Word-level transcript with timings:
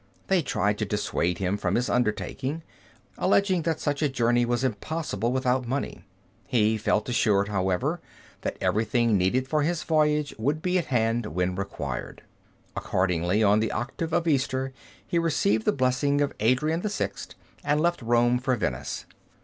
They 0.29 0.41
tried 0.41 0.79
to 0.79 0.85
dissuade 0.85 1.37
him 1.37 1.57
from 1.57 1.75
his 1.75 1.87
undertaking, 1.87 2.63
alleging 3.19 3.61
that 3.61 3.79
such 3.79 4.01
a 4.01 4.09
journey 4.09 4.45
was 4.45 4.63
impossible 4.63 5.31
without 5.31 5.67
money. 5.67 6.03
He 6.47 6.75
felt 6.79 7.07
assured, 7.07 7.49
however, 7.49 8.01
that 8.41 8.57
everything 8.59 9.15
needed 9.15 9.47
for 9.47 9.61
his 9.61 9.83
voyage 9.83 10.33
would 10.39 10.59
be 10.63 10.79
at 10.79 10.85
hand 10.85 11.27
when 11.27 11.53
required. 11.53 12.23
Accordingly, 12.75 13.43
on 13.43 13.59
the 13.59 13.71
octave 13.71 14.11
of 14.11 14.27
Easter, 14.27 14.73
he 15.05 15.19
received 15.19 15.65
the 15.65 15.71
blessing 15.71 16.19
of 16.19 16.33
Adrian 16.39 16.81
VI 16.81 17.09
and 17.63 17.79
left 17.79 18.01
Rome 18.01 18.39
for 18.39 18.55
Venice. 18.55 19.05